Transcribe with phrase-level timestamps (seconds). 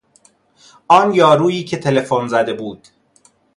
[0.87, 2.87] آن یارویی که تلفن زده بود